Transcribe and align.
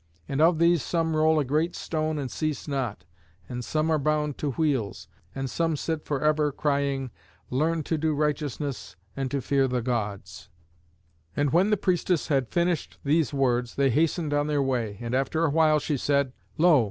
And 0.27 0.41
of 0.41 0.57
these 0.57 0.81
some 0.81 1.15
roll 1.15 1.39
a 1.39 1.45
great 1.45 1.75
stone 1.75 2.17
and 2.17 2.31
cease 2.31 2.67
not, 2.67 3.05
and 3.47 3.63
some 3.63 3.91
are 3.91 3.99
bound 3.99 4.35
to 4.39 4.49
wheels, 4.53 5.07
and 5.35 5.47
some 5.47 5.75
sit 5.77 6.05
for 6.05 6.23
ever 6.23 6.51
crying, 6.51 7.11
'Learn 7.51 7.83
to 7.83 7.99
do 7.99 8.15
righteousness 8.15 8.95
and 9.15 9.29
to 9.29 9.41
fear 9.43 9.67
the 9.67 9.83
Gods.'" 9.83 10.49
[Illustration: 11.35 11.35
THE 11.35 11.35
FURY 11.35 11.35
AT 11.35 11.35
THE 11.35 11.41
FEAST.] 11.41 11.45
And 11.45 11.53
when 11.53 11.69
the 11.69 11.85
priestess 12.23 12.27
had 12.29 12.49
finished 12.49 12.97
these 13.03 13.31
words 13.31 13.75
they 13.75 13.91
hastened 13.91 14.33
on 14.33 14.47
their 14.47 14.63
way. 14.63 14.97
And, 14.99 15.13
after 15.13 15.45
a 15.45 15.51
while, 15.51 15.77
she 15.77 15.97
said, 15.97 16.33
"Lo! 16.57 16.79